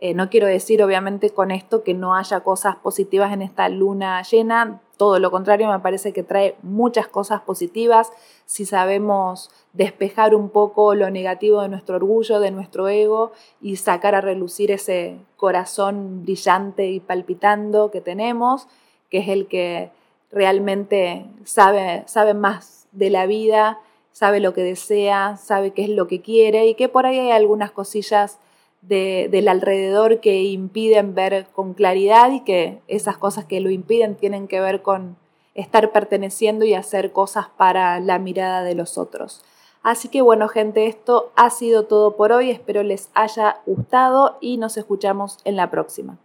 Eh, 0.00 0.14
no 0.14 0.30
quiero 0.30 0.46
decir, 0.46 0.82
obviamente, 0.82 1.30
con 1.30 1.50
esto 1.50 1.82
que 1.82 1.92
no 1.92 2.14
haya 2.14 2.40
cosas 2.40 2.76
positivas 2.76 3.32
en 3.32 3.42
esta 3.42 3.68
luna 3.68 4.22
llena. 4.22 4.80
Todo 4.96 5.18
lo 5.18 5.30
contrario, 5.30 5.68
me 5.68 5.80
parece 5.80 6.12
que 6.12 6.22
trae 6.22 6.56
muchas 6.62 7.08
cosas 7.08 7.40
positivas 7.40 8.12
si 8.46 8.64
sabemos 8.64 9.50
despejar 9.72 10.34
un 10.34 10.50
poco 10.50 10.94
lo 10.94 11.10
negativo 11.10 11.62
de 11.62 11.68
nuestro 11.68 11.96
orgullo, 11.96 12.40
de 12.40 12.50
nuestro 12.50 12.88
ego 12.88 13.32
y 13.60 13.76
sacar 13.76 14.14
a 14.14 14.20
relucir 14.20 14.70
ese 14.70 15.18
corazón 15.36 16.22
brillante 16.22 16.88
y 16.88 17.00
palpitando 17.00 17.90
que 17.90 18.00
tenemos, 18.00 18.68
que 19.10 19.18
es 19.18 19.28
el 19.28 19.46
que 19.46 19.90
realmente 20.30 21.26
sabe, 21.44 22.04
sabe 22.06 22.34
más 22.34 22.86
de 22.92 23.10
la 23.10 23.26
vida 23.26 23.78
sabe 24.18 24.40
lo 24.40 24.52
que 24.52 24.64
desea, 24.64 25.36
sabe 25.36 25.70
qué 25.70 25.84
es 25.84 25.90
lo 25.90 26.08
que 26.08 26.20
quiere 26.20 26.66
y 26.66 26.74
que 26.74 26.88
por 26.88 27.06
ahí 27.06 27.20
hay 27.20 27.30
algunas 27.30 27.70
cosillas 27.70 28.40
del 28.80 29.48
alrededor 29.48 30.20
que 30.20 30.42
impiden 30.42 31.14
ver 31.14 31.46
con 31.52 31.74
claridad 31.74 32.32
y 32.32 32.40
que 32.40 32.80
esas 32.88 33.18
cosas 33.18 33.44
que 33.44 33.60
lo 33.60 33.70
impiden 33.70 34.14
tienen 34.14 34.48
que 34.48 34.60
ver 34.60 34.82
con 34.82 35.16
estar 35.54 35.90
perteneciendo 35.90 36.64
y 36.64 36.74
hacer 36.74 37.12
cosas 37.12 37.48
para 37.56 37.98
la 38.00 38.18
mirada 38.18 38.62
de 38.62 38.74
los 38.74 38.96
otros. 38.96 39.42
Así 39.82 40.08
que 40.08 40.22
bueno 40.22 40.48
gente, 40.48 40.86
esto 40.86 41.32
ha 41.36 41.50
sido 41.50 41.84
todo 41.84 42.16
por 42.16 42.32
hoy, 42.32 42.50
espero 42.50 42.82
les 42.82 43.10
haya 43.14 43.60
gustado 43.66 44.38
y 44.40 44.56
nos 44.56 44.76
escuchamos 44.76 45.38
en 45.44 45.56
la 45.56 45.70
próxima. 45.70 46.18